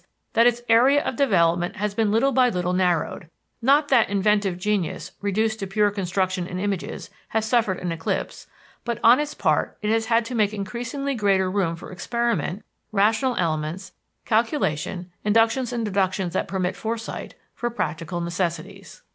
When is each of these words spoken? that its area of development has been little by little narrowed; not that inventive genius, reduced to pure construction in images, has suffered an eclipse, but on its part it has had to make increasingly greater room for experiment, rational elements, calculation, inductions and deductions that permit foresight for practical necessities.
that 0.33 0.47
its 0.47 0.63
area 0.67 0.99
of 1.03 1.15
development 1.15 1.75
has 1.75 1.93
been 1.93 2.11
little 2.11 2.31
by 2.31 2.49
little 2.49 2.73
narrowed; 2.73 3.29
not 3.61 3.89
that 3.89 4.09
inventive 4.09 4.57
genius, 4.57 5.11
reduced 5.21 5.59
to 5.59 5.67
pure 5.67 5.91
construction 5.91 6.47
in 6.47 6.57
images, 6.57 7.11
has 7.27 7.45
suffered 7.45 7.77
an 7.77 7.91
eclipse, 7.91 8.47
but 8.83 8.99
on 9.03 9.19
its 9.19 9.35
part 9.35 9.77
it 9.83 9.91
has 9.91 10.07
had 10.07 10.25
to 10.25 10.33
make 10.33 10.55
increasingly 10.55 11.13
greater 11.13 11.51
room 11.51 11.75
for 11.75 11.91
experiment, 11.91 12.65
rational 12.91 13.35
elements, 13.35 13.91
calculation, 14.25 15.11
inductions 15.23 15.71
and 15.71 15.85
deductions 15.85 16.33
that 16.33 16.47
permit 16.47 16.75
foresight 16.75 17.35
for 17.53 17.69
practical 17.69 18.19
necessities. 18.21 19.03